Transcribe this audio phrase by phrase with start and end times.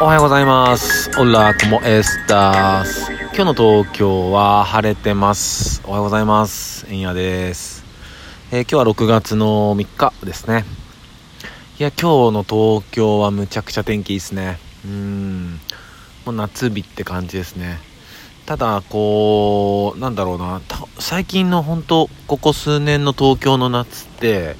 [0.00, 1.10] おはようございます。
[1.18, 3.10] オラコモエスタース。
[3.34, 5.82] 今日の東京は晴れてます。
[5.84, 6.86] おはようございます。
[6.88, 7.84] えんやです。
[8.52, 10.64] えー今日は6月の3日ですね。
[11.80, 14.60] いや、今日の東京はむちゃくちゃ天気いいですね。
[14.84, 15.60] うん。
[16.24, 17.80] もう夏日って感じですね。
[18.48, 20.62] ただ、こう、なんだろうな、
[20.98, 24.56] 最近の本当ここ数年の東京の夏って、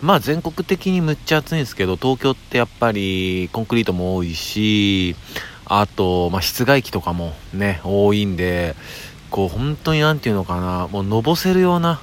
[0.00, 5.16] まあ全国的にむっちゃ暑いんですけど、東京ってやっぱりコンクリートも多いし、
[5.64, 8.76] あと、まあ室外機とかもね、多いんで、
[9.32, 11.98] こう本当になんていうのかな、もうのぼせるような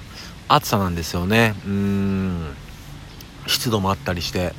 [0.49, 1.55] 暑さなんですよね。
[1.65, 2.47] うん。
[3.47, 4.53] 湿度もあったりして。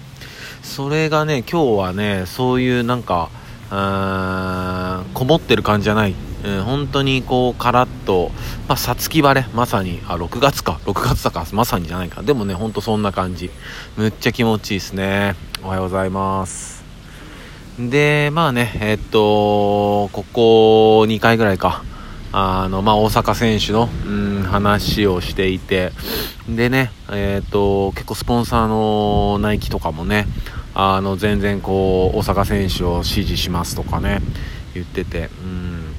[0.62, 3.29] それがね、今日はね、そういうなんか、
[3.70, 6.15] うーんこもってる感じじゃない、
[6.45, 8.31] うん、本当にこうカラッと
[8.69, 10.81] まあさつき晴れまさにあ6月か。
[10.85, 11.41] 6月だか。
[11.41, 12.23] らまさにじゃないか。
[12.23, 13.51] でもねほんとそんな感じ。
[13.97, 15.35] むっちゃ気持ちいいですね。
[15.63, 16.85] おはようございます。
[17.79, 21.84] でまあねえっとここ2回ぐらいか。
[22.34, 25.93] あのまあ大阪選手の、うん、話をしていて。
[26.49, 30.27] でねえっと結構スポンサーのナイキとかもね
[30.75, 34.21] あの全然こう大阪選手を支持しますとかね
[34.75, 35.92] 言ってて、うん、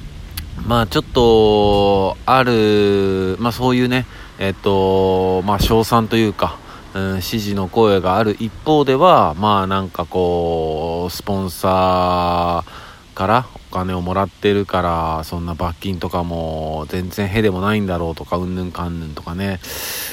[0.66, 4.06] まあちょっとある、まあ、そういうね
[4.38, 6.58] えっとまあ賞賛というか、
[6.94, 19.60] うん、支持の声がある一方ではまあなんかこうスポンサーからお金をもらってるからそんな罰金とかも全然へでもないんだろうとかうんぬんかんぬんとかね。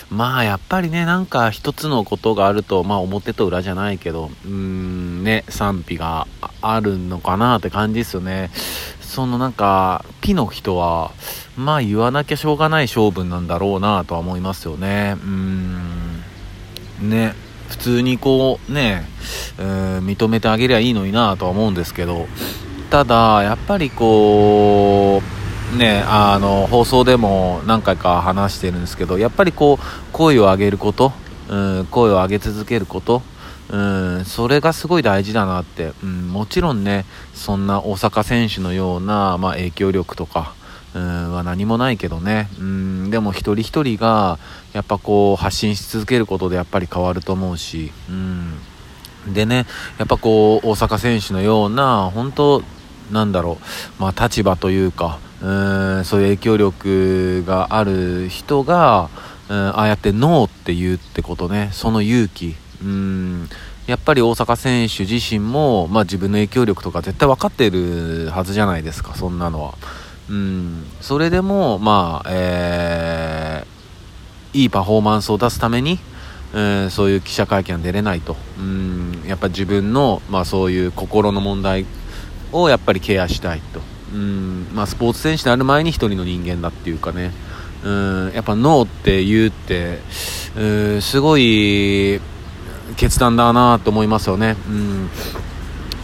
[0.10, 6.28] まあやっぱりねなんか一つのことがあるとまあ表と裏じゃないけどうーんね賛否が
[6.62, 8.52] あるのかなって感じですよね。
[9.12, 11.12] そのなんかピの人は
[11.58, 15.18] まあ言わなきゃしょうがない勝負なんだろうなとは思いますよね。
[15.22, 16.24] うん。
[17.02, 17.36] ね。
[17.68, 19.06] 普通にこうね、
[19.60, 22.26] えー認めてあげりゃいいのになとは思うんですけど。
[22.90, 25.22] ただやっぱりこ
[25.74, 31.14] うねあの放送でも何回か話してるんですけどやっぱりこう声を上げること、
[31.48, 33.22] うん、声を上げ続けること
[33.72, 33.78] う
[34.22, 40.54] ん、それがすごい大事だなって、うん、もちろんねそんな大阪選手のような、まあ、影響力とか、
[40.94, 44.40] うん、は何もないけどね、うん、でも一人一人が
[44.74, 49.66] やっぱこう発信し続けることでやっぱり変わると思うし、うん、でね
[49.98, 52.64] やっぱこう大阪選手のような本当
[53.10, 53.58] なんだろ
[54.00, 59.10] う、まあ、立場というかうんそういう影響力がある人が、
[59.50, 61.70] うん、ああやってノーって言うってことね。
[61.74, 62.56] その勇気。
[62.84, 63.50] うん。
[63.88, 69.74] やっぱり大阪選手自身も、まあ、自分の影響力とか絶対分かってるはずじゃないですかそんなのは。
[70.30, 70.86] うん。
[71.02, 73.72] それでも、まあえー
[74.54, 75.98] いいパフォーマンスを出すために、
[76.54, 78.36] えーそういう記者会見は出れないと。
[78.60, 79.24] うん。
[79.26, 81.86] やっぱ自分の、まあ、そういう心の問題
[82.52, 83.82] をやっぱりケアしたいと。
[84.14, 87.32] うん、まあ、スポーツ選手である前に一人の人間だっていうかね。
[87.84, 88.32] うん。
[88.34, 90.00] やっぱノーって言うって
[90.58, 90.66] う
[90.98, 91.02] ん。
[91.02, 92.20] すごい
[92.98, 94.56] 決断だなと思いますよね。
[94.68, 95.10] うん。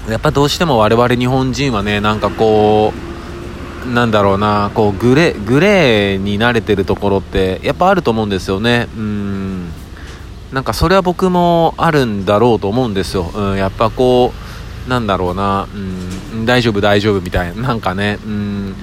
[0.09, 2.93] やっぱどうしても我々日本人はねなんかこ
[3.85, 8.87] うなんだろうなこうグレグレーに慣れてるところってやっぱあると思うんですよね。
[8.95, 9.69] うん。
[10.51, 14.31] なんかそれは僕もあるんだろうと思うんですよ、うん、やっぱこ
[14.87, 18.17] うなんだろうな、うん、大丈夫大丈夫みたいななんかね。
[18.25, 18.75] うん。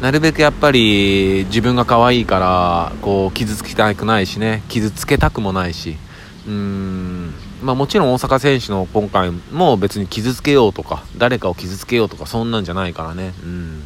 [0.00, 4.62] なるべくやっぱり自分が可愛いからこう傷つきたくないしね。
[4.70, 5.98] 傷つけたくもないし。
[6.46, 7.34] うん。
[7.62, 13.34] まあもちろん大阪選手の今回も別に傷つけようとか誰かを傷つけようとかそんなんじゃないからね。
[13.42, 13.82] うん。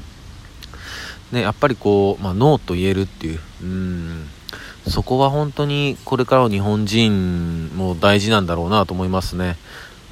[1.32, 3.40] ねやっぱりこう、まあ、ノーと言えるっていう。
[3.62, 4.28] うん。
[4.88, 9.56] そこは本当にこれからの日本人も大事なんだろうなと思いますね。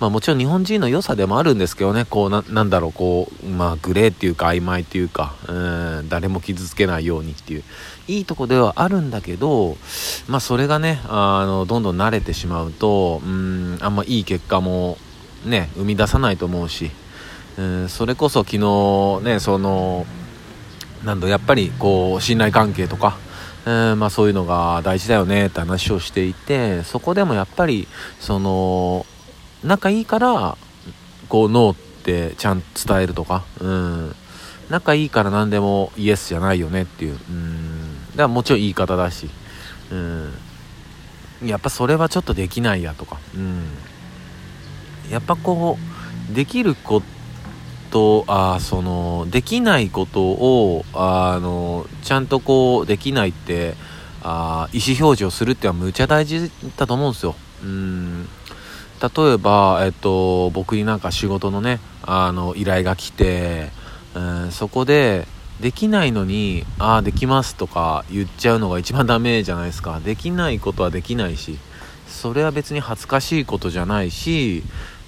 [0.02, 5.52] まあもちろん日本人の良さでもあるんですけどねこうななんだろうこうまあグレーっていうか曖昧っていうかう
[6.02, 7.62] ん誰も傷つけないようにっていう。
[8.08, 9.76] いいとこではあるんだけど
[10.26, 14.98] まあそれがねあのどんどん慣れてしまうとうんあんまいい結果も
[15.46, 16.90] ね生み出さないと思うし
[17.56, 20.04] うんそれこそ昨日ねその
[21.04, 23.18] なんだやっぱりこう信頼関係とか、
[23.66, 27.86] えーまあ、そういうのが大事だよねって話をしていてそこでもやっぱり
[28.18, 29.06] その
[29.64, 30.56] 仲いいから
[31.28, 34.14] こうノーってちゃんと伝えるとか、うん、
[34.68, 39.30] 仲いいから何でもイエスじゃないよねっていう、うん、だからもちろん言い方だし、
[39.90, 40.32] うん、
[41.44, 43.64] やっぱそれはちょっとできないやとか、うん、
[45.10, 45.78] やっぱこ
[46.30, 47.02] うできるこ
[47.90, 53.74] とあーそのできないことをあのちゃんとこうできないって
[54.22, 57.34] あ意思表示をするってはむちゃ大事だと思うんですよ。
[57.62, 58.28] うん。
[59.02, 63.70] 例えば、えっと、僕になんか仕事のねあの依頼が来て、
[64.14, 65.26] うん、そこで
[65.60, 70.00] できないのに「ああできます」とか言っちゃうのが一番ダメじゃないですか。
[70.04, 71.58] できないことはできないし
[72.06, 74.62] それは別に恥ずかしいことじゃないし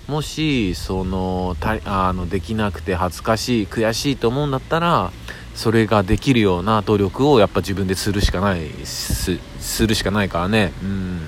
[0.08, 5.12] もしそのたあのできなくて恥ずかしい悔しいと思うんだったら
[5.54, 9.38] それができるような努力をやっぱ自分でするしかないす
[9.86, 10.72] るしかないからね。
[10.82, 11.20] うん。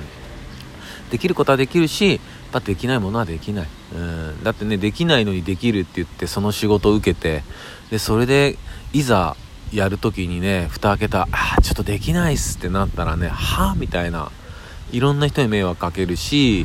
[1.11, 2.20] できることはできるし
[2.56, 7.43] ぱできないものはできない、うん、だってねできないのにできるって言ってその仕事を受けて
[7.91, 8.56] でそれで
[8.93, 9.37] いざ
[9.73, 14.31] やる時にね蓋開けたあちょっとできないっすってなったらねはあみたいな。
[14.93, 16.64] いろんな人に迷惑かけるし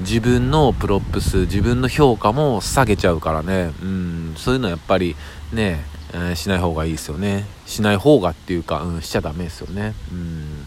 [0.00, 3.72] 自分の props 自分の評価も下げちゃうからね。
[3.82, 4.34] うん。
[4.36, 5.16] そういうのはやっぱり
[5.54, 7.46] ね、えー、しない方がいいですよね。
[7.64, 9.94] しない方がっていうか、うん、しちゃダメですよね。
[10.12, 10.61] うん。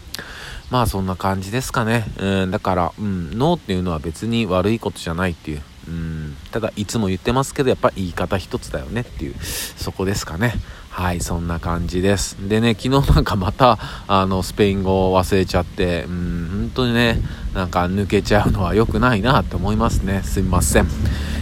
[0.70, 2.04] まあそんな感じですかね。
[2.18, 5.62] うん、だから、うん、ノーっていうのは別に悪いことじゃないっていう。
[5.88, 9.34] うん、ただいつも言ってますけどやっぱ言い方一つだよねっていう。
[9.40, 10.54] そこですかね。
[10.90, 12.36] はいそんな感じです。
[12.48, 13.78] でね昨日なんかまた
[14.08, 17.20] あのスペイン語を忘れちゃってうん本当にね
[17.54, 20.22] なんか抜けちゃうのは良くないなって思いますね。
[20.24, 20.88] すみません。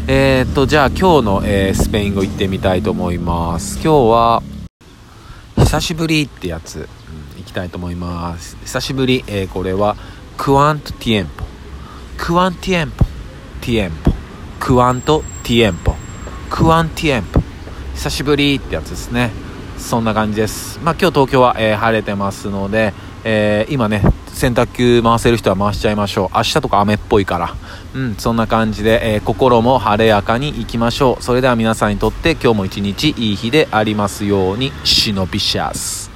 [0.06, 3.76] えー、っとじゃあ今日の、えー、スペイン語行ってみたいと思います。
[3.76, 4.42] 今日は
[5.56, 6.88] 久しぶりってやつ。
[7.38, 8.56] いきたいと思います。
[8.64, 9.96] 久しぶり、えー、これは
[10.36, 17.40] Cuánto tiempo。Cuánto tiempo。Tiempo。Cuánto tiempo。Cuánto tiempo。
[17.94, 19.30] 久しぶりってやつですね。
[19.78, 20.78] そんな感じです。
[20.82, 22.94] まあ今日東京は、えー、晴れてますので、
[23.24, 26.36] えー、今ね洗濯機回せる人は回しちゃいましょう。
[26.36, 27.54] 明日とか雨っぽいから。
[27.94, 31.22] うんそんな感じで、えー、心も晴れやかにいきましょう。
[31.22, 34.72] それでは皆さんにとって今日も一日いい日でありますように。
[34.84, 36.13] シノビシャス。